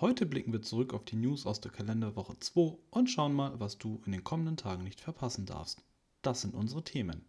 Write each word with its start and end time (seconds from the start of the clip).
Heute 0.00 0.26
blicken 0.26 0.52
wir 0.52 0.60
zurück 0.60 0.92
auf 0.92 1.04
die 1.04 1.14
News 1.14 1.46
aus 1.46 1.60
der 1.60 1.70
Kalenderwoche 1.70 2.36
2 2.40 2.78
und 2.90 3.08
schauen 3.08 3.32
mal, 3.32 3.60
was 3.60 3.78
du 3.78 4.02
in 4.04 4.10
den 4.10 4.24
kommenden 4.24 4.56
Tagen 4.56 4.82
nicht 4.82 5.00
verpassen 5.00 5.46
darfst. 5.46 5.84
Das 6.20 6.40
sind 6.40 6.54
unsere 6.54 6.82
Themen. 6.82 7.24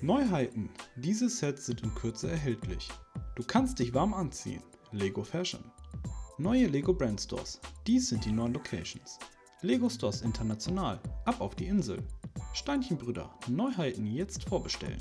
Neuheiten. 0.00 0.68
Diese 0.96 1.28
Sets 1.28 1.66
sind 1.66 1.84
in 1.84 1.94
Kürze 1.94 2.28
erhältlich. 2.28 2.88
Du 3.36 3.44
kannst 3.44 3.78
dich 3.78 3.94
warm 3.94 4.14
anziehen. 4.14 4.64
Lego 4.90 5.22
Fashion. 5.22 5.62
Neue 6.38 6.66
Lego 6.66 6.92
Brand 6.92 7.20
Stores. 7.20 7.60
Dies 7.86 8.08
sind 8.08 8.24
die 8.24 8.32
neuen 8.32 8.54
Locations. 8.54 9.20
Lego 9.60 9.88
Stores 9.88 10.22
International. 10.22 10.98
Ab 11.24 11.40
auf 11.40 11.54
die 11.54 11.66
Insel. 11.66 12.02
Steinchenbrüder. 12.52 13.30
Neuheiten 13.46 14.06
jetzt 14.06 14.42
vorbestellen. 14.48 14.98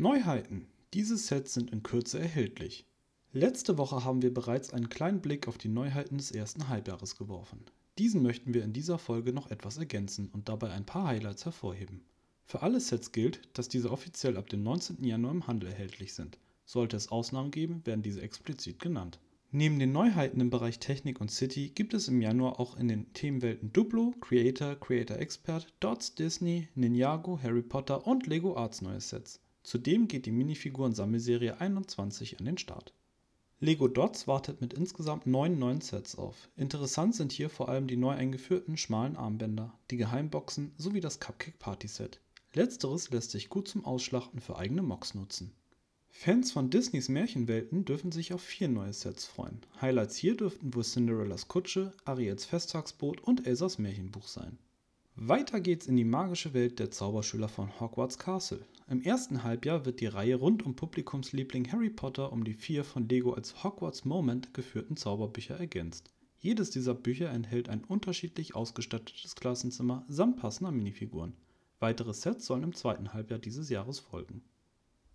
Neuheiten. 0.00 0.68
Diese 0.94 1.16
Sets 1.16 1.54
sind 1.54 1.72
in 1.72 1.82
Kürze 1.82 2.20
erhältlich. 2.20 2.86
Letzte 3.32 3.78
Woche 3.78 4.04
haben 4.04 4.22
wir 4.22 4.32
bereits 4.32 4.72
einen 4.72 4.88
kleinen 4.88 5.20
Blick 5.20 5.48
auf 5.48 5.58
die 5.58 5.68
Neuheiten 5.68 6.18
des 6.18 6.30
ersten 6.30 6.68
Halbjahres 6.68 7.16
geworfen. 7.16 7.64
Diesen 7.98 8.22
möchten 8.22 8.54
wir 8.54 8.62
in 8.62 8.72
dieser 8.72 8.98
Folge 8.98 9.32
noch 9.32 9.50
etwas 9.50 9.76
ergänzen 9.76 10.28
und 10.32 10.48
dabei 10.48 10.70
ein 10.70 10.86
paar 10.86 11.08
Highlights 11.08 11.46
hervorheben. 11.46 12.04
Für 12.44 12.62
alle 12.62 12.78
Sets 12.78 13.10
gilt, 13.10 13.40
dass 13.54 13.68
diese 13.68 13.90
offiziell 13.90 14.36
ab 14.36 14.48
dem 14.48 14.62
19. 14.62 15.02
Januar 15.02 15.32
im 15.32 15.48
Handel 15.48 15.68
erhältlich 15.68 16.14
sind. 16.14 16.38
Sollte 16.64 16.96
es 16.96 17.08
Ausnahmen 17.08 17.50
geben, 17.50 17.84
werden 17.84 18.02
diese 18.02 18.22
explizit 18.22 18.78
genannt. 18.78 19.18
Neben 19.50 19.80
den 19.80 19.90
Neuheiten 19.90 20.40
im 20.40 20.50
Bereich 20.50 20.78
Technik 20.78 21.20
und 21.20 21.32
City 21.32 21.70
gibt 21.70 21.92
es 21.92 22.06
im 22.06 22.22
Januar 22.22 22.60
auch 22.60 22.76
in 22.76 22.86
den 22.86 23.12
Themenwelten 23.14 23.72
Duplo, 23.72 24.14
Creator, 24.20 24.76
Creator 24.76 25.16
Expert, 25.16 25.66
Dots, 25.80 26.14
Disney, 26.14 26.68
Ninjago, 26.76 27.40
Harry 27.42 27.62
Potter 27.62 28.06
und 28.06 28.28
Lego 28.28 28.56
Arts 28.56 28.80
neue 28.80 29.00
Sets. 29.00 29.40
Zudem 29.68 30.08
geht 30.08 30.24
die 30.24 30.32
Minifiguren-Sammelserie 30.32 31.60
21 31.60 32.38
an 32.38 32.46
den 32.46 32.56
Start. 32.56 32.94
Lego 33.60 33.86
Dots 33.86 34.26
wartet 34.26 34.62
mit 34.62 34.72
insgesamt 34.72 35.26
neun 35.26 35.58
neuen 35.58 35.82
Sets 35.82 36.16
auf. 36.16 36.48
Interessant 36.56 37.14
sind 37.14 37.32
hier 37.32 37.50
vor 37.50 37.68
allem 37.68 37.86
die 37.86 37.98
neu 37.98 38.12
eingeführten 38.12 38.78
schmalen 38.78 39.14
Armbänder, 39.14 39.78
die 39.90 39.98
Geheimboxen 39.98 40.72
sowie 40.78 41.02
das 41.02 41.20
Cupcake 41.20 41.58
Party 41.58 41.86
Set. 41.86 42.18
Letzteres 42.54 43.10
lässt 43.10 43.30
sich 43.30 43.50
gut 43.50 43.68
zum 43.68 43.84
Ausschlachten 43.84 44.40
für 44.40 44.56
eigene 44.56 44.80
Mocks 44.80 45.12
nutzen. 45.12 45.52
Fans 46.08 46.50
von 46.50 46.70
Disneys 46.70 47.10
Märchenwelten 47.10 47.84
dürfen 47.84 48.10
sich 48.10 48.32
auf 48.32 48.40
vier 48.40 48.68
neue 48.68 48.94
Sets 48.94 49.26
freuen. 49.26 49.60
Highlights 49.82 50.16
hier 50.16 50.34
dürften 50.34 50.74
wohl 50.74 50.82
Cinderellas 50.82 51.46
Kutsche, 51.46 51.92
Ariels 52.06 52.46
Festtagsboot 52.46 53.20
und 53.20 53.46
Elsas 53.46 53.76
Märchenbuch 53.76 54.28
sein. 54.28 54.56
Weiter 55.20 55.60
geht's 55.60 55.88
in 55.88 55.96
die 55.96 56.04
magische 56.04 56.54
Welt 56.54 56.78
der 56.78 56.92
Zauberschüler 56.92 57.48
von 57.48 57.80
Hogwarts 57.80 58.20
Castle. 58.20 58.64
Im 58.88 59.02
ersten 59.02 59.42
Halbjahr 59.42 59.84
wird 59.84 59.98
die 59.98 60.06
Reihe 60.06 60.36
rund 60.36 60.64
um 60.64 60.76
Publikumsliebling 60.76 61.72
Harry 61.72 61.90
Potter 61.90 62.32
um 62.32 62.44
die 62.44 62.54
vier 62.54 62.84
von 62.84 63.08
Lego 63.08 63.32
als 63.32 63.64
Hogwarts 63.64 64.04
Moment 64.04 64.54
geführten 64.54 64.96
Zauberbücher 64.96 65.58
ergänzt. 65.58 66.12
Jedes 66.38 66.70
dieser 66.70 66.94
Bücher 66.94 67.30
enthält 67.30 67.68
ein 67.68 67.82
unterschiedlich 67.82 68.54
ausgestattetes 68.54 69.34
Klassenzimmer 69.34 70.04
samt 70.06 70.36
passender 70.36 70.70
Minifiguren. 70.70 71.34
Weitere 71.80 72.14
Sets 72.14 72.46
sollen 72.46 72.62
im 72.62 72.76
zweiten 72.76 73.12
Halbjahr 73.12 73.40
dieses 73.40 73.70
Jahres 73.70 73.98
folgen. 73.98 74.42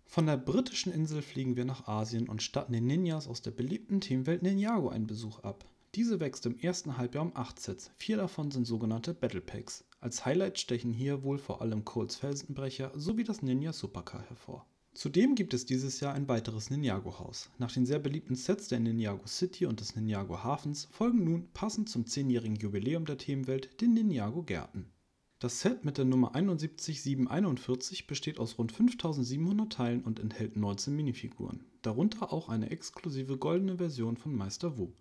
Von 0.04 0.26
der 0.26 0.36
britischen 0.36 0.92
Insel 0.92 1.22
fliegen 1.22 1.56
wir 1.56 1.64
nach 1.64 1.88
Asien 1.88 2.28
und 2.28 2.42
statten 2.42 2.74
den 2.74 2.86
Ninjas 2.86 3.26
aus 3.26 3.40
der 3.40 3.52
beliebten 3.52 4.02
Themenwelt 4.02 4.42
Ninjago 4.42 4.90
einen 4.90 5.06
Besuch 5.06 5.38
ab. 5.38 5.64
Diese 5.94 6.18
wächst 6.18 6.44
im 6.44 6.58
ersten 6.58 6.96
Halbjahr 6.96 7.24
um 7.24 7.36
8 7.36 7.60
Sets, 7.60 7.92
vier 7.94 8.16
davon 8.16 8.50
sind 8.50 8.66
sogenannte 8.66 9.14
Battle 9.14 9.40
Packs. 9.40 9.84
Als 10.00 10.26
Highlight 10.26 10.58
stechen 10.58 10.92
hier 10.92 11.22
wohl 11.22 11.38
vor 11.38 11.62
allem 11.62 11.84
Coles 11.84 12.16
Felsenbrecher 12.16 12.90
sowie 12.96 13.22
das 13.22 13.42
Ninja 13.42 13.72
Supercar 13.72 14.22
hervor. 14.28 14.66
Zudem 14.94 15.36
gibt 15.36 15.54
es 15.54 15.66
dieses 15.66 16.00
Jahr 16.00 16.14
ein 16.14 16.26
weiteres 16.26 16.68
Ninjago-Haus. 16.68 17.50
Nach 17.58 17.70
den 17.70 17.86
sehr 17.86 18.00
beliebten 18.00 18.34
Sets 18.34 18.66
der 18.66 18.80
Ninjago 18.80 19.24
City 19.28 19.66
und 19.66 19.78
des 19.78 19.94
Ninjago 19.94 20.42
Hafens 20.42 20.88
folgen 20.90 21.22
nun, 21.22 21.48
passend 21.52 21.88
zum 21.88 22.02
10-jährigen 22.02 22.56
Jubiläum 22.56 23.04
der 23.04 23.18
Themenwelt, 23.18 23.80
die 23.80 23.86
Ninjago 23.86 24.42
Gärten. 24.42 24.90
Das 25.38 25.60
Set 25.60 25.84
mit 25.84 25.96
der 25.96 26.06
Nummer 26.06 26.34
71741 26.34 28.08
besteht 28.08 28.40
aus 28.40 28.58
rund 28.58 28.72
5700 28.72 29.72
Teilen 29.72 30.02
und 30.02 30.18
enthält 30.18 30.56
19 30.56 30.96
Minifiguren, 30.96 31.62
darunter 31.82 32.32
auch 32.32 32.48
eine 32.48 32.70
exklusive 32.70 33.38
goldene 33.38 33.76
Version 33.76 34.16
von 34.16 34.34
Meister 34.34 34.76
Wu. 34.76 34.92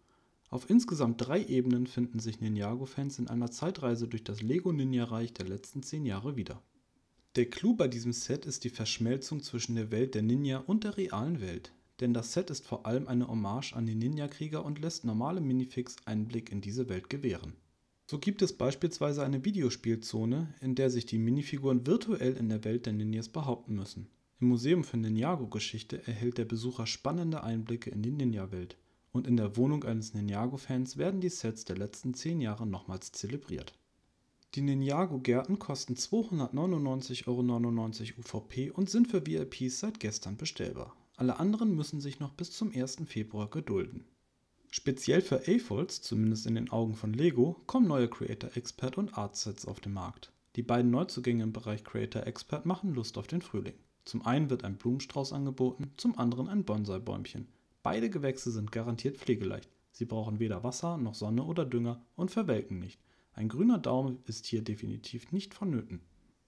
Auf 0.53 0.69
insgesamt 0.69 1.15
drei 1.17 1.43
Ebenen 1.43 1.87
finden 1.87 2.19
sich 2.19 2.39
Ninjago-Fans 2.39 3.17
in 3.17 3.27
einer 3.27 3.49
Zeitreise 3.49 4.07
durch 4.07 4.23
das 4.23 4.43
Lego-Ninja-Reich 4.43 5.33
der 5.33 5.47
letzten 5.47 5.81
zehn 5.81 6.05
Jahre 6.05 6.35
wieder. 6.35 6.61
Der 7.35 7.49
Clou 7.49 7.75
bei 7.75 7.87
diesem 7.87 8.13
Set 8.13 8.45
ist 8.45 8.63
die 8.63 8.69
Verschmelzung 8.69 9.41
zwischen 9.41 9.73
der 9.73 9.89
Welt 9.89 10.13
der 10.13 10.21
Ninja 10.21 10.59
und 10.59 10.83
der 10.83 10.95
realen 10.95 11.41
Welt, 11.41 11.73
denn 12.01 12.13
das 12.13 12.33
Set 12.33 12.51
ist 12.51 12.67
vor 12.67 12.85
allem 12.85 13.07
eine 13.07 13.29
Hommage 13.29 13.73
an 13.73 13.87
die 13.87 13.95
Ninja-Krieger 13.95 14.63
und 14.63 14.79
lässt 14.79 15.05
normale 15.05 15.41
Minifigs 15.41 15.95
einen 16.05 16.27
Blick 16.27 16.51
in 16.51 16.61
diese 16.61 16.87
Welt 16.87 17.09
gewähren. 17.09 17.53
So 18.05 18.19
gibt 18.19 18.43
es 18.43 18.53
beispielsweise 18.53 19.23
eine 19.23 19.43
Videospielzone, 19.43 20.53
in 20.61 20.75
der 20.75 20.91
sich 20.91 21.07
die 21.07 21.17
Minifiguren 21.17 21.87
virtuell 21.87 22.37
in 22.37 22.49
der 22.49 22.63
Welt 22.63 22.85
der 22.85 22.93
Ninjas 22.93 23.29
behaupten 23.29 23.73
müssen. 23.73 24.07
Im 24.39 24.49
Museum 24.49 24.83
für 24.83 24.97
Ninjago-Geschichte 24.97 26.05
erhält 26.05 26.37
der 26.37 26.45
Besucher 26.45 26.85
spannende 26.85 27.43
Einblicke 27.43 27.89
in 27.89 28.03
die 28.03 28.11
Ninja-Welt 28.11 28.77
und 29.13 29.27
in 29.27 29.37
der 29.37 29.55
Wohnung 29.55 29.85
eines 29.85 30.13
Ninjago-Fans 30.13 30.97
werden 30.97 31.21
die 31.21 31.29
Sets 31.29 31.63
der 31.63 31.77
letzten 31.77 32.13
10 32.13 32.41
Jahre 32.41 32.67
nochmals 32.67 33.11
zelebriert. 33.13 33.73
Die 34.55 34.61
Ninjago-Gärten 34.61 35.57
kosten 35.57 35.93
299,99 35.93 37.27
Euro 37.27 37.41
UVP 38.19 38.71
und 38.71 38.89
sind 38.89 39.07
für 39.07 39.25
VIPs 39.25 39.79
seit 39.79 39.99
gestern 39.99 40.35
bestellbar. 40.35 40.95
Alle 41.15 41.39
anderen 41.39 41.75
müssen 41.75 42.01
sich 42.01 42.19
noch 42.19 42.33
bis 42.33 42.51
zum 42.51 42.71
1. 42.71 42.97
Februar 43.05 43.49
gedulden. 43.49 44.05
Speziell 44.71 45.21
für 45.21 45.47
AFOLs, 45.47 46.01
zumindest 46.01 46.47
in 46.47 46.55
den 46.55 46.71
Augen 46.71 46.95
von 46.95 47.13
Lego, 47.13 47.61
kommen 47.67 47.87
neue 47.87 48.09
Creator 48.09 48.57
Expert 48.57 48.97
und 48.97 49.15
Art 49.15 49.35
Sets 49.35 49.67
auf 49.67 49.79
den 49.79 49.93
Markt. 49.93 50.31
Die 50.55 50.63
beiden 50.63 50.89
Neuzugänge 50.89 51.43
im 51.43 51.53
Bereich 51.53 51.83
Creator 51.83 52.25
Expert 52.25 52.65
machen 52.65 52.93
Lust 52.93 53.19
auf 53.19 53.27
den 53.27 53.43
Frühling. 53.43 53.75
Zum 54.05 54.25
einen 54.25 54.49
wird 54.49 54.63
ein 54.63 54.77
Blumenstrauß 54.77 55.33
angeboten, 55.33 55.91
zum 55.97 56.17
anderen 56.17 56.49
ein 56.49 56.63
Bonsai-Bäumchen. 56.63 57.47
Beide 57.83 58.09
Gewächse 58.09 58.49
sind 58.51 58.71
garantiert 58.71 59.17
pflegeleicht. 59.17 59.69
Sie 59.91 60.05
brauchen 60.05 60.39
weder 60.39 60.63
Wasser 60.63 60.97
noch 60.97 61.15
Sonne 61.15 61.43
oder 61.43 61.65
Dünger 61.65 62.01
und 62.15 62.31
verwelken 62.31 62.79
nicht. 62.79 62.99
Ein 63.33 63.49
grüner 63.49 63.77
Daumen 63.77 64.19
ist 64.25 64.45
hier 64.45 64.61
definitiv 64.61 65.33
nicht 65.33 65.53
vonnöten. 65.53 65.99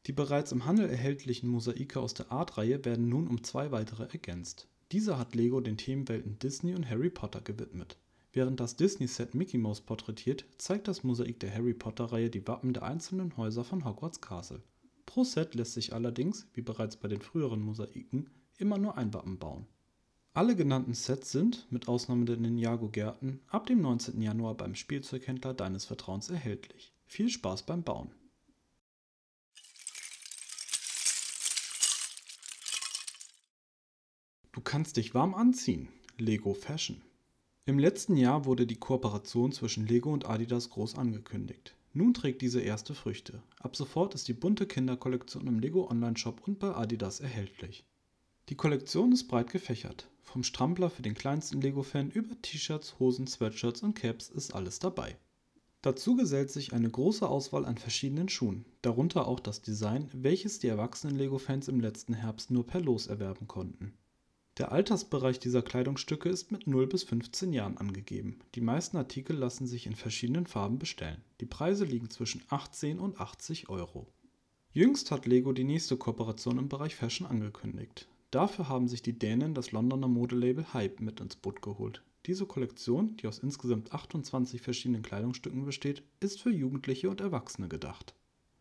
Die 0.06 0.13
bereits 0.13 0.53
im 0.53 0.66
Handel 0.66 0.90
erhältlichen 0.90 1.50
Mosaike 1.50 2.00
aus 2.00 2.13
der 2.13 2.31
Art-Reihe 2.31 2.85
werden 2.85 3.09
nun 3.09 3.28
um 3.28 3.44
zwei 3.44 3.72
weitere 3.72 4.03
ergänzt. 4.03 4.69
Diese 4.94 5.18
hat 5.18 5.35
Lego 5.35 5.59
den 5.59 5.78
Themenwelten 5.78 6.40
Disney 6.40 6.74
und 6.74 6.90
Harry 6.90 7.09
Potter 7.09 7.41
gewidmet. 7.41 7.97
Während 8.31 8.59
das 8.59 8.78
Disney-Set 8.78 9.35
Mickey 9.35 9.57
Mouse 9.57 9.81
porträtiert, 9.81 10.45
zeigt 10.57 10.88
das 10.88 11.03
Mosaik 11.03 11.40
der 11.40 11.53
Harry 11.53 11.74
Potter-Reihe 11.74 12.29
die 12.29 12.47
Wappen 12.47 12.72
der 12.72 12.84
einzelnen 12.84 13.35
Häuser 13.35 13.63
von 13.63 13.84
Hogwarts 13.84 14.22
Castle. 14.22 14.62
Pro 15.06 15.24
Set 15.24 15.53
lässt 15.56 15.74
sich 15.74 15.94
allerdings, 15.94 16.47
wie 16.53 16.62
bereits 16.62 16.95
bei 16.95 17.07
den 17.07 17.22
früheren 17.22 17.62
Mosaiken, 17.62 18.29
immer 18.57 18.78
nur 18.78 18.97
ein 18.97 19.13
Wappen 19.13 19.38
bauen. 19.38 19.68
Alle 20.35 20.57
genannten 20.57 20.94
Sets 20.94 21.31
sind, 21.31 21.66
mit 21.72 21.88
Ausnahme 21.88 22.25
der 22.25 22.35
Ninjago-Gärten, 22.35 23.39
ab 23.48 23.68
dem 23.68 23.80
19. 23.80 24.21
Januar 24.21 24.54
beim 24.54 24.75
Spielzeughändler 24.75 25.54
deines 25.54 25.86
Vertrauens 25.86 26.30
erhältlich. 26.30 26.92
Viel 27.06 27.30
Spaß 27.30 27.63
beim 27.63 27.83
Bauen! 27.83 28.12
Du 34.51 34.60
kannst 34.60 34.98
dich 34.98 35.13
warm 35.13 35.33
anziehen. 35.33 35.88
Lego 36.18 36.54
Fashion. 36.54 37.01
Im 37.65 37.80
letzten 37.80 38.18
Jahr 38.18 38.44
wurde 38.44 38.68
die 38.68 38.75
Kooperation 38.75 39.54
zwischen 39.54 39.88
Lego 39.88 40.12
und 40.12 40.25
Adidas 40.25 40.69
groß 40.69 40.95
angekündigt. 40.95 41.77
Nun 41.94 42.13
trägt 42.13 42.42
diese 42.42 42.60
erste 42.60 42.94
Früchte. 42.94 43.42
Ab 43.60 43.77
sofort 43.77 44.13
ist 44.15 44.27
die 44.27 44.33
bunte 44.33 44.68
Kinderkollektion 44.68 45.48
im 45.48 45.60
Lego 45.60 45.89
Online-Shop 45.89 46.45
und 46.45 46.60
bei 46.60 46.75
Adidas 46.75 47.21
erhältlich. 47.21 47.86
Die 48.50 48.56
Kollektion 48.56 49.12
ist 49.12 49.27
breit 49.27 49.51
gefächert. 49.51 50.07
Vom 50.21 50.44
Strampler 50.44 50.92
für 50.92 51.01
den 51.01 51.15
kleinsten 51.15 51.62
Lego-Fan 51.62 52.12
über 52.12 52.39
T-Shirts, 52.44 53.00
Hosen, 53.00 53.25
Sweatshirts 53.25 53.81
und 53.81 53.95
Caps 53.95 54.30
ist 54.30 54.53
alles 54.53 54.77
dabei. 54.77 55.18
Dazu 55.81 56.15
gesellt 56.15 56.51
sich 56.51 56.74
eine 56.74 56.89
große 56.89 57.27
Auswahl 57.27 57.65
an 57.65 57.80
verschiedenen 57.80 58.30
Schuhen, 58.30 58.65
darunter 58.83 59.27
auch 59.27 59.39
das 59.39 59.63
Design, 59.63 60.09
welches 60.13 60.59
die 60.59 60.68
erwachsenen 60.68 61.15
Lego-Fans 61.15 61.68
im 61.69 61.80
letzten 61.80 62.13
Herbst 62.13 62.51
nur 62.51 62.68
per 62.68 62.81
Los 62.81 63.07
erwerben 63.07 63.47
konnten. 63.47 63.94
Der 64.57 64.71
Altersbereich 64.71 65.39
dieser 65.39 65.63
Kleidungsstücke 65.63 66.30
ist 66.30 66.51
mit 66.51 66.68
0 66.68 66.86
bis 66.86 67.03
15 67.03 67.51
Jahren 67.51 67.77
angegeben. 67.77 68.39
Die 68.53 68.62
meisten 68.62 68.98
Artikel 68.98 69.36
lassen 69.36 69.65
sich 69.65 69.88
in 69.88 69.95
verschiedenen 69.95 70.45
Farben 70.45 70.77
bestellen. 70.77 71.24
Die 71.41 71.48
Preise 71.48 71.83
liegen 71.83 72.12
zwischen 72.12 72.44
18 72.50 73.00
und 73.00 73.19
80 73.19 73.69
Euro. 73.69 74.07
Jüngst 74.71 75.09
hat 75.09 75.25
Lego 75.25 75.51
die 75.51 75.63
nächste 75.63 75.98
Kooperation 75.98 76.59
im 76.59 76.69
Bereich 76.69 76.95
Fashion 76.95 77.25
angekündigt. 77.27 78.07
Dafür 78.36 78.68
haben 78.68 78.90
sich 78.90 79.02
die 79.02 79.18
Dänen 79.18 79.54
das 79.54 79.72
Londoner 79.72 80.10
Modelabel 80.10 80.74
Hype 80.74 81.00
mit 81.00 81.22
ins 81.22 81.38
Boot 81.38 81.62
geholt. 81.62 82.04
Diese 82.26 82.46
Kollektion, 82.46 83.16
die 83.16 83.28
aus 83.28 83.40
insgesamt 83.40 83.94
28 83.94 84.60
verschiedenen 84.60 85.04
Kleidungsstücken 85.04 85.64
besteht, 85.64 86.04
ist 86.20 86.42
für 86.42 86.50
Jugendliche 86.50 87.10
und 87.10 87.22
Erwachsene 87.22 87.70
gedacht. 87.70 88.14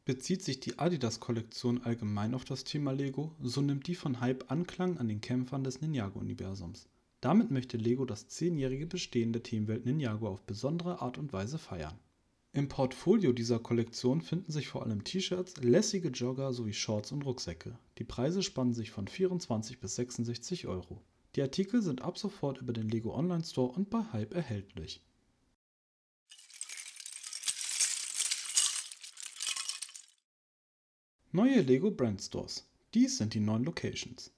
Bezieht 0.05 0.43
sich 0.43 0.61
die 0.61 0.79
Adidas-Kollektion 0.79 1.82
allgemein 1.82 2.35
auf 2.35 2.44
das 2.44 2.62
Thema 2.62 2.93
Lego, 2.93 3.35
so 3.43 3.62
nimmt 3.62 3.88
die 3.88 3.97
von 3.97 4.21
Hype 4.21 4.49
Anklang 4.49 4.97
an 4.99 5.09
den 5.09 5.21
Kämpfern 5.21 5.65
des 5.65 5.81
Ninjago-Universums. 5.81 6.87
Damit 7.21 7.50
möchte 7.50 7.76
Lego 7.76 8.05
das 8.05 8.29
zehnjährige 8.29 8.87
Bestehen 8.87 9.32
der 9.32 9.43
Teamwelt 9.43 9.87
Ninjago 9.87 10.29
auf 10.29 10.43
besondere 10.43 11.03
Art 11.03 11.19
und 11.19 11.32
Weise 11.32 11.59
feiern. 11.59 11.99
Im 12.56 12.68
Portfolio 12.68 13.32
dieser 13.32 13.58
Kollektion 13.58 14.20
finden 14.20 14.52
sich 14.52 14.68
vor 14.68 14.84
allem 14.84 15.02
T-Shirts, 15.02 15.56
lässige 15.56 16.10
Jogger 16.10 16.52
sowie 16.52 16.72
Shorts 16.72 17.10
und 17.10 17.26
Rucksäcke. 17.26 17.76
Die 17.98 18.04
Preise 18.04 18.44
spannen 18.44 18.74
sich 18.74 18.92
von 18.92 19.08
24 19.08 19.80
bis 19.80 19.96
66 19.96 20.68
Euro. 20.68 21.02
Die 21.34 21.42
Artikel 21.42 21.82
sind 21.82 22.02
ab 22.02 22.16
sofort 22.16 22.60
über 22.60 22.72
den 22.72 22.88
Lego 22.88 23.12
Online 23.12 23.42
Store 23.42 23.72
und 23.72 23.90
bei 23.90 24.04
Hype 24.12 24.34
erhältlich. 24.34 25.02
Neue 31.32 31.60
Lego 31.60 31.90
Brand 31.90 32.22
Stores. 32.22 32.68
Dies 32.94 33.18
sind 33.18 33.34
die 33.34 33.40
neuen 33.40 33.64
Locations. 33.64 34.30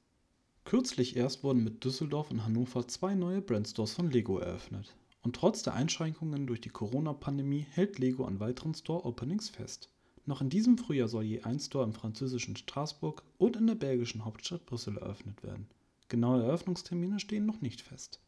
Kürzlich 0.64 1.16
erst 1.16 1.44
wurden 1.44 1.62
mit 1.62 1.84
Düsseldorf 1.84 2.30
und 2.30 2.46
Hannover 2.46 2.88
zwei 2.88 3.14
neue 3.14 3.42
Brand 3.42 3.68
Stores 3.68 3.92
von 3.92 4.10
Lego 4.10 4.38
eröffnet. 4.38 4.96
Und 5.26 5.34
trotz 5.34 5.64
der 5.64 5.74
Einschränkungen 5.74 6.46
durch 6.46 6.60
die 6.60 6.68
Corona-Pandemie 6.68 7.66
hält 7.72 7.98
Lego 7.98 8.26
an 8.26 8.38
weiteren 8.38 8.74
Store-Openings 8.74 9.48
fest. 9.48 9.90
Noch 10.24 10.40
in 10.40 10.50
diesem 10.50 10.78
Frühjahr 10.78 11.08
soll 11.08 11.24
je 11.24 11.42
ein 11.42 11.58
Store 11.58 11.82
im 11.82 11.94
französischen 11.94 12.54
Straßburg 12.54 13.24
und 13.36 13.56
in 13.56 13.66
der 13.66 13.74
belgischen 13.74 14.24
Hauptstadt 14.24 14.66
Brüssel 14.66 14.98
eröffnet 14.98 15.42
werden. 15.42 15.66
Genaue 16.08 16.44
Eröffnungstermine 16.44 17.18
stehen 17.18 17.44
noch 17.44 17.60
nicht 17.60 17.80
fest. 17.80 18.20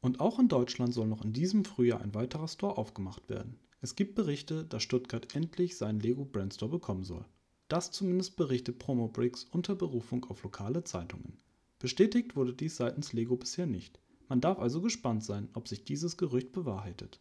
Und 0.00 0.20
auch 0.20 0.38
in 0.38 0.48
Deutschland 0.48 0.94
soll 0.94 1.06
noch 1.06 1.22
in 1.26 1.34
diesem 1.34 1.66
Frühjahr 1.66 2.00
ein 2.00 2.14
weiterer 2.14 2.48
Store 2.48 2.78
aufgemacht 2.78 3.28
werden. 3.28 3.58
Es 3.82 3.94
gibt 3.94 4.14
Berichte, 4.14 4.64
dass 4.64 4.82
Stuttgart 4.82 5.34
endlich 5.34 5.76
seinen 5.76 6.00
Lego 6.00 6.24
Brand 6.24 6.54
Store 6.54 6.70
bekommen 6.70 7.04
soll. 7.04 7.26
Das 7.68 7.90
zumindest 7.90 8.36
berichtet 8.36 8.78
Promobricks 8.78 9.44
unter 9.44 9.74
Berufung 9.74 10.24
auf 10.30 10.42
lokale 10.42 10.84
Zeitungen. 10.84 11.36
Bestätigt 11.78 12.34
wurde 12.34 12.54
dies 12.54 12.76
seitens 12.76 13.12
Lego 13.12 13.36
bisher 13.36 13.66
nicht. 13.66 14.00
Man 14.28 14.40
darf 14.40 14.58
also 14.58 14.80
gespannt 14.80 15.24
sein, 15.24 15.48
ob 15.54 15.68
sich 15.68 15.84
dieses 15.84 16.16
Gerücht 16.16 16.52
bewahrheitet. 16.52 17.20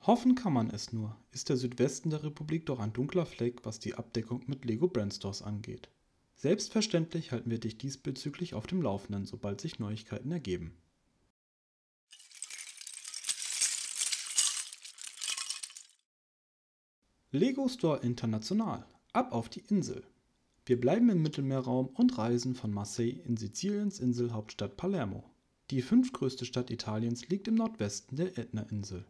Hoffen 0.00 0.34
kann 0.34 0.52
man 0.52 0.70
es 0.70 0.92
nur, 0.92 1.16
ist 1.32 1.48
der 1.48 1.56
Südwesten 1.56 2.10
der 2.10 2.22
Republik 2.22 2.66
doch 2.66 2.78
ein 2.78 2.92
dunkler 2.92 3.26
Fleck, 3.26 3.64
was 3.64 3.80
die 3.80 3.94
Abdeckung 3.94 4.44
mit 4.46 4.64
Lego 4.64 4.86
Brandstores 4.86 5.42
angeht. 5.42 5.88
Selbstverständlich 6.36 7.32
halten 7.32 7.50
wir 7.50 7.58
dich 7.58 7.78
diesbezüglich 7.78 8.54
auf 8.54 8.66
dem 8.66 8.82
Laufenden, 8.82 9.24
sobald 9.24 9.60
sich 9.60 9.78
Neuigkeiten 9.78 10.30
ergeben. 10.30 10.76
Lego 17.32 17.68
Store 17.68 17.98
International 18.02 18.86
Ab 19.12 19.32
auf 19.32 19.48
die 19.48 19.60
Insel. 19.60 20.04
Wir 20.66 20.78
bleiben 20.78 21.08
im 21.08 21.22
Mittelmeerraum 21.22 21.86
und 21.88 22.18
reisen 22.18 22.54
von 22.54 22.70
Marseille 22.70 23.20
in 23.24 23.36
Siziliens 23.36 23.98
Inselhauptstadt 23.98 24.76
Palermo. 24.76 25.24
Die 25.72 25.82
fünftgrößte 25.82 26.44
Stadt 26.44 26.70
Italiens 26.70 27.26
liegt 27.28 27.48
im 27.48 27.56
Nordwesten 27.56 28.16
der 28.16 28.38
Ätna-Insel. 28.38 29.04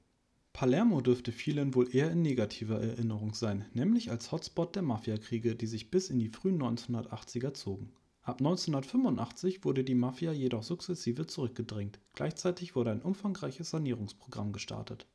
Palermo 0.55 1.03
dürfte 1.03 1.31
vielen 1.31 1.75
wohl 1.75 1.95
eher 1.95 2.11
in 2.11 2.23
negativer 2.23 2.81
Erinnerung 2.81 3.35
sein, 3.35 3.67
nämlich 3.75 4.11
als 4.11 4.33
Hotspot 4.33 4.75
der 4.75 4.81
Mafiakriege, 4.83 5.55
die 5.55 5.67
sich 5.67 5.91
bis 5.91 6.09
in 6.09 6.19
die 6.19 6.31
frühen 6.31 6.59
1980er 6.63 7.53
zogen. 7.53 7.93
Ab 8.23 8.41
1985 8.41 9.67
wurde 9.67 9.85
die 9.85 9.95
Mafia 9.95 10.33
jedoch 10.33 10.63
sukzessive 10.63 11.27
zurückgedrängt. 11.27 12.01
Gleichzeitig 12.15 12.75
wurde 12.75 12.91
ein 12.91 13.03
umfangreiches 13.03 13.69
Sanierungsprogramm 13.69 14.55
gestartet. 14.55 15.07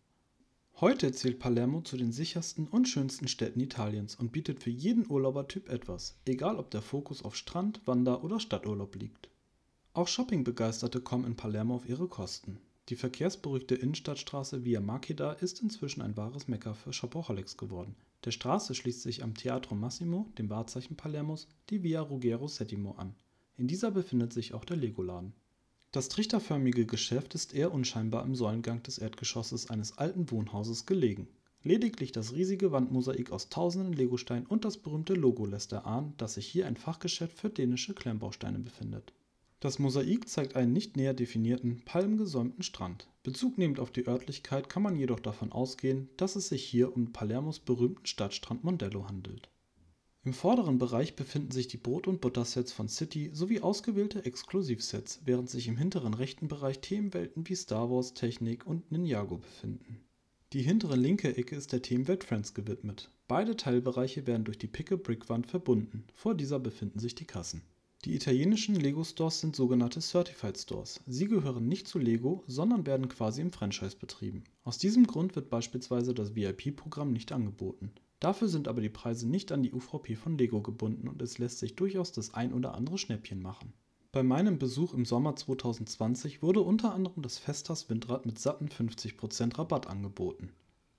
Heute 0.75 1.11
zählt 1.11 1.39
Palermo 1.39 1.81
zu 1.81 1.97
den 1.97 2.11
sichersten 2.11 2.67
und 2.67 2.88
schönsten 2.88 3.27
Städten 3.27 3.61
Italiens 3.61 4.13
und 4.13 4.31
bietet 4.31 4.61
für 4.61 4.69
jeden 4.69 5.09
Urlaubertyp 5.09 5.69
etwas, 5.69 6.19
egal 6.25 6.57
ob 6.57 6.69
der 6.69 6.83
Fokus 6.83 7.25
auf 7.25 7.35
Strand, 7.35 7.81
Wander- 7.88 8.23
oder 8.23 8.39
Stadturlaub 8.39 8.95
liegt. 8.95 9.31
Auch 9.93 10.07
Shoppingbegeisterte 10.07 11.01
kommen 11.01 11.25
in 11.25 11.35
Palermo 11.35 11.75
auf 11.75 11.89
ihre 11.89 12.07
Kosten. 12.07 12.59
Die 12.88 12.95
verkehrsberuhigte 12.95 13.75
Innenstadtstraße 13.75 14.63
Via 14.63 14.79
Makeda 14.79 15.33
ist 15.33 15.61
inzwischen 15.61 16.01
ein 16.01 16.15
wahres 16.15 16.47
Mekka 16.47 16.73
für 16.73 16.93
Shopaholics 16.93 17.57
geworden. 17.57 17.97
Der 18.23 18.31
Straße 18.31 18.73
schließt 18.73 19.01
sich 19.01 19.21
am 19.21 19.35
Teatro 19.35 19.75
Massimo, 19.75 20.31
dem 20.38 20.49
Wahrzeichen 20.49 20.95
Palermos, 20.95 21.49
die 21.69 21.83
Via 21.83 21.99
Ruggero 21.99 22.47
Settimo 22.47 22.91
an. 22.93 23.15
In 23.57 23.67
dieser 23.67 23.91
befindet 23.91 24.31
sich 24.31 24.53
auch 24.53 24.63
der 24.63 24.77
Legoladen. 24.77 25.33
Das 25.91 26.07
trichterförmige 26.07 26.85
Geschäft 26.85 27.35
ist 27.35 27.53
eher 27.53 27.73
unscheinbar 27.73 28.23
im 28.23 28.33
Säulengang 28.33 28.81
des 28.83 28.97
Erdgeschosses 28.97 29.69
eines 29.69 29.97
alten 29.97 30.31
Wohnhauses 30.31 30.85
gelegen. 30.85 31.27
Lediglich 31.63 32.13
das 32.13 32.31
riesige 32.31 32.71
Wandmosaik 32.71 33.33
aus 33.33 33.49
tausenden 33.49 33.91
Legosteinen 33.91 34.45
und 34.45 34.63
das 34.63 34.77
berühmte 34.77 35.15
Logo 35.15 35.45
lässt 35.45 35.73
erahnen, 35.73 36.13
dass 36.15 36.35
sich 36.35 36.47
hier 36.47 36.65
ein 36.65 36.77
Fachgeschäft 36.77 37.38
für 37.38 37.49
dänische 37.49 37.93
Klemmbausteine 37.93 38.59
befindet. 38.59 39.11
Das 39.62 39.80
Mosaik 39.80 40.28
zeigt 40.28 40.58
einen 40.58 40.74
nicht 40.74 40.98
näher 40.98 41.13
definierten, 41.13 41.84
palmgesäumten 41.86 42.63
Strand. 42.63 43.08
Bezug 43.24 43.58
nehmend 43.58 43.80
auf 43.80 43.92
die 43.92 44.08
Örtlichkeit 44.08 44.68
kann 44.68 44.84
man 44.84 44.98
jedoch 44.98 45.22
davon 45.22 45.54
ausgehen, 45.54 46.10
dass 46.18 46.36
es 46.36 46.50
sich 46.50 46.66
hier 46.66 46.94
um 46.94 47.13
Palermos 47.13 47.60
berühmten 47.60 48.06
Stadtstrand 48.06 48.66
Mondello 48.66 49.08
handelt 49.08 49.50
im 50.24 50.34
vorderen 50.34 50.78
Bereich 50.78 51.16
befinden 51.16 51.50
sich 51.50 51.68
die 51.68 51.78
Brot- 51.78 52.08
und 52.08 52.22
Buttersets 52.22 52.72
von 52.72 52.88
City 52.88 53.31
sowie 53.34 53.62
ausgewählte 53.62 54.24
Exklusivsets, 54.24 55.22
während 55.25 55.50
sich 55.50 55.68
im 55.68 55.78
hinteren 55.78 56.13
rechten 56.13 56.48
Bereich 56.48 56.80
Themenwelten 56.80 57.50
wie 57.50 57.56
Star 57.56 57.90
Wars, 57.90 58.13
Technik 58.13 58.68
und 58.68 58.92
Ninjago 58.92 59.38
befinden. 59.38 60.00
Die 60.54 60.62
hintere 60.62 60.96
linke 60.96 61.36
Ecke 61.38 61.56
ist 61.56 61.72
der 61.72 61.81
Themenwelt 61.81 62.24
Friends 62.24 62.54
gewidmet. 62.54 63.10
Beide 63.28 63.56
Teilbereiche 63.56 64.28
werden 64.28 64.44
durch 64.44 64.60
die 64.60 64.68
Pick-a-Brick-Wand 64.68 65.48
verbunden. 65.48 66.04
Vor 66.13 66.36
dieser 66.36 66.60
befinden 66.60 67.00
sich 67.00 67.16
die 67.16 67.25
Kassen. 67.25 67.63
Die 68.03 68.15
italienischen 68.15 68.74
Lego-Stores 68.74 69.42
sind 69.42 69.56
sogenannte 69.56 70.01
Certified 70.01 70.57
Stores. 70.57 71.01
Sie 71.06 71.27
gehören 71.27 71.68
nicht 71.68 71.88
zu 71.88 72.00
Lego, 72.00 72.44
sondern 72.48 72.88
werden 72.88 73.09
quasi 73.09 73.42
im 73.42 73.51
Franchise 73.51 73.95
betrieben. 73.95 74.44
Aus 74.63 74.80
diesem 74.80 75.05
Grund 75.05 75.36
wird 75.36 75.51
beispielsweise 75.51 76.15
das 76.15 76.34
VIP-Programm 76.34 77.13
nicht 77.13 77.31
angeboten. 77.31 77.91
Dafür 78.20 78.48
sind 78.48 78.67
aber 78.67 78.81
die 78.81 78.89
Preise 78.89 79.29
nicht 79.29 79.51
an 79.51 79.62
die 79.62 79.72
UVP 79.72 80.15
von 80.15 80.36
Lego 80.36 80.63
gebunden 80.63 81.08
und 81.08 81.22
es 81.22 81.38
lässt 81.38 81.60
sich 81.60 81.75
durchaus 81.75 82.12
das 82.12 82.34
ein 82.34 82.53
oder 82.53 82.74
andere 82.74 82.98
Schnäppchen 82.98 83.39
machen. 83.39 83.72
Bei 84.12 84.24
meinem 84.24 84.58
Besuch 84.58 84.96
im 84.96 85.05
Sommer 85.05 85.36
2020 85.36 86.41
wurde 86.41 86.62
unter 86.62 86.96
anderem 86.96 87.22
das 87.22 87.38
Festas 87.38 87.88
Windrad 87.88 88.25
mit 88.25 88.39
satten 88.39 88.70
50% 88.70 89.60
Rabatt 89.60 89.86
angeboten. 89.86 90.50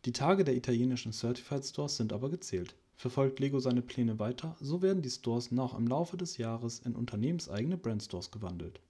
Die 0.04 0.12
Tage 0.12 0.44
der 0.44 0.54
italienischen 0.54 1.12
Certified 1.12 1.64
Stores 1.64 1.96
sind 1.96 2.12
aber 2.12 2.30
gezählt. 2.30 2.76
Verfolgt 2.96 3.40
Lego 3.40 3.58
seine 3.60 3.82
Pläne 3.82 4.18
weiter, 4.18 4.56
so 4.60 4.82
werden 4.82 5.02
die 5.02 5.10
Stores 5.10 5.50
noch 5.50 5.76
im 5.76 5.86
Laufe 5.86 6.16
des 6.16 6.38
Jahres 6.38 6.78
in 6.80 6.94
unternehmenseigene 6.94 7.76
Brandstores 7.76 8.30
gewandelt. 8.30 8.80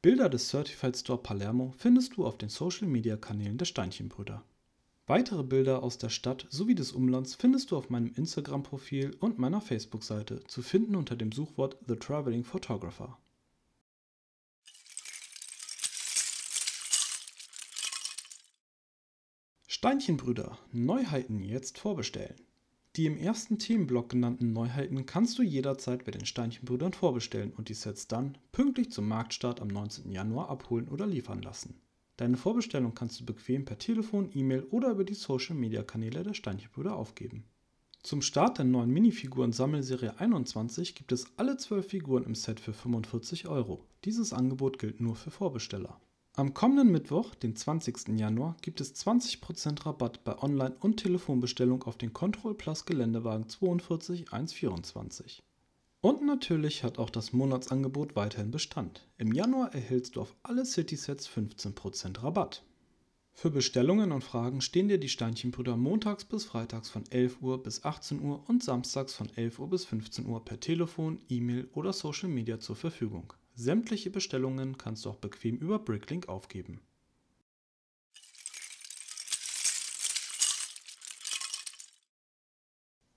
Bilder 0.00 0.28
des 0.28 0.48
Certified 0.48 0.96
Store 0.96 1.20
Palermo 1.20 1.74
findest 1.76 2.16
du 2.16 2.24
auf 2.24 2.38
den 2.38 2.48
Social 2.48 2.86
Media 2.86 3.16
Kanälen 3.16 3.58
der 3.58 3.64
Steinchenbrüder. 3.64 4.44
Weitere 5.08 5.42
Bilder 5.42 5.82
aus 5.82 5.98
der 5.98 6.10
Stadt 6.10 6.46
sowie 6.50 6.74
des 6.74 6.92
Umlands 6.92 7.34
findest 7.34 7.70
du 7.70 7.76
auf 7.76 7.90
meinem 7.90 8.12
Instagram-Profil 8.14 9.16
und 9.20 9.38
meiner 9.38 9.60
Facebook-Seite, 9.60 10.44
zu 10.44 10.62
finden 10.62 10.94
unter 10.94 11.16
dem 11.16 11.32
Suchwort 11.32 11.78
The 11.88 11.96
Traveling 11.96 12.44
Photographer. 12.44 13.18
Steinchenbrüder, 19.66 20.58
Neuheiten 20.72 21.40
jetzt 21.40 21.78
vorbestellen. 21.78 22.47
Die 22.98 23.06
im 23.06 23.16
ersten 23.16 23.60
Themenblock 23.60 24.08
genannten 24.08 24.52
Neuheiten 24.52 25.06
kannst 25.06 25.38
du 25.38 25.44
jederzeit 25.44 26.04
bei 26.04 26.10
den 26.10 26.26
Steinchenbrüdern 26.26 26.92
vorbestellen 26.92 27.52
und 27.52 27.68
die 27.68 27.74
Sets 27.74 28.08
dann 28.08 28.36
pünktlich 28.50 28.90
zum 28.90 29.06
Marktstart 29.06 29.60
am 29.60 29.68
19. 29.68 30.10
Januar 30.10 30.50
abholen 30.50 30.88
oder 30.88 31.06
liefern 31.06 31.40
lassen. 31.40 31.80
Deine 32.16 32.36
Vorbestellung 32.36 32.96
kannst 32.96 33.20
du 33.20 33.24
bequem 33.24 33.64
per 33.64 33.78
Telefon, 33.78 34.30
E-Mail 34.34 34.64
oder 34.72 34.90
über 34.90 35.04
die 35.04 35.14
Social-Media-Kanäle 35.14 36.24
der 36.24 36.34
Steinchenbrüder 36.34 36.96
aufgeben. 36.96 37.44
Zum 38.02 38.20
Start 38.20 38.58
der 38.58 38.64
neuen 38.64 38.90
Minifiguren-Sammelserie 38.90 40.18
21 40.18 40.96
gibt 40.96 41.12
es 41.12 41.26
alle 41.36 41.56
12 41.56 41.86
Figuren 41.86 42.24
im 42.24 42.34
Set 42.34 42.58
für 42.58 42.72
45 42.72 43.46
Euro. 43.46 43.84
Dieses 44.06 44.32
Angebot 44.32 44.80
gilt 44.80 45.00
nur 45.00 45.14
für 45.14 45.30
Vorbesteller. 45.30 46.00
Am 46.38 46.54
kommenden 46.54 46.92
Mittwoch, 46.92 47.34
den 47.34 47.56
20. 47.56 48.16
Januar, 48.16 48.56
gibt 48.62 48.80
es 48.80 48.94
20% 48.94 49.84
Rabatt 49.84 50.22
bei 50.22 50.40
Online- 50.40 50.76
und 50.78 50.98
Telefonbestellung 50.98 51.82
auf 51.82 51.98
den 51.98 52.12
Control 52.12 52.54
Plus 52.54 52.86
Geländewagen 52.86 53.48
42 53.48 54.32
124. 54.32 55.42
Und 56.00 56.24
natürlich 56.24 56.84
hat 56.84 57.00
auch 57.00 57.10
das 57.10 57.32
Monatsangebot 57.32 58.14
weiterhin 58.14 58.52
Bestand. 58.52 59.08
Im 59.16 59.32
Januar 59.32 59.74
erhältst 59.74 60.14
du 60.14 60.20
auf 60.20 60.36
alle 60.44 60.64
City-Sets 60.64 61.28
15% 61.28 62.22
Rabatt. 62.22 62.62
Für 63.32 63.50
Bestellungen 63.50 64.12
und 64.12 64.22
Fragen 64.22 64.60
stehen 64.60 64.86
dir 64.86 64.98
die 64.98 65.08
Steinchenbrüder 65.08 65.76
montags 65.76 66.24
bis 66.24 66.44
freitags 66.44 66.88
von 66.88 67.02
11 67.10 67.42
Uhr 67.42 67.60
bis 67.64 67.84
18 67.84 68.22
Uhr 68.22 68.48
und 68.48 68.62
samstags 68.62 69.12
von 69.12 69.28
11 69.34 69.58
Uhr 69.58 69.70
bis 69.70 69.86
15 69.86 70.24
Uhr 70.26 70.44
per 70.44 70.60
Telefon, 70.60 71.18
E-Mail 71.28 71.68
oder 71.74 71.92
Social 71.92 72.28
Media 72.28 72.60
zur 72.60 72.76
Verfügung. 72.76 73.32
Sämtliche 73.60 74.10
Bestellungen 74.10 74.78
kannst 74.78 75.04
du 75.04 75.10
auch 75.10 75.16
bequem 75.16 75.56
über 75.56 75.80
Bricklink 75.80 76.28
aufgeben. 76.28 76.80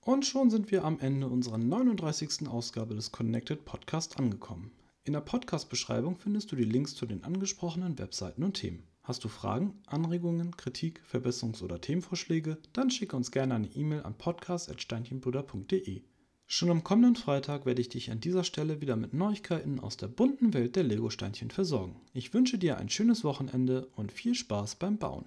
Und 0.00 0.26
schon 0.26 0.50
sind 0.50 0.72
wir 0.72 0.82
am 0.82 0.98
Ende 0.98 1.28
unserer 1.28 1.58
39. 1.58 2.48
Ausgabe 2.48 2.96
des 2.96 3.12
Connected 3.12 3.64
Podcast 3.64 4.18
angekommen. 4.18 4.72
In 5.04 5.12
der 5.12 5.20
Podcast-Beschreibung 5.20 6.16
findest 6.16 6.50
du 6.50 6.56
die 6.56 6.64
Links 6.64 6.96
zu 6.96 7.06
den 7.06 7.22
angesprochenen 7.22 8.00
Webseiten 8.00 8.42
und 8.42 8.54
Themen. 8.54 8.82
Hast 9.04 9.22
du 9.22 9.28
Fragen, 9.28 9.80
Anregungen, 9.86 10.56
Kritik, 10.56 11.02
Verbesserungs- 11.08 11.62
oder 11.62 11.80
Themenvorschläge? 11.80 12.58
Dann 12.72 12.90
schicke 12.90 13.14
uns 13.14 13.30
gerne 13.30 13.54
eine 13.54 13.68
E-Mail 13.68 14.02
an 14.02 14.18
podcast.steinchenbrüder.de. 14.18 16.02
Schon 16.54 16.68
am 16.68 16.84
kommenden 16.84 17.16
Freitag 17.16 17.64
werde 17.64 17.80
ich 17.80 17.88
dich 17.88 18.10
an 18.10 18.20
dieser 18.20 18.44
Stelle 18.44 18.82
wieder 18.82 18.94
mit 18.94 19.14
Neuigkeiten 19.14 19.80
aus 19.80 19.96
der 19.96 20.08
bunten 20.08 20.52
Welt 20.52 20.76
der 20.76 20.82
Lego-Steinchen 20.82 21.50
versorgen. 21.50 21.96
Ich 22.12 22.34
wünsche 22.34 22.58
dir 22.58 22.76
ein 22.76 22.90
schönes 22.90 23.24
Wochenende 23.24 23.88
und 23.96 24.12
viel 24.12 24.34
Spaß 24.34 24.74
beim 24.74 24.98
Bauen. 24.98 25.24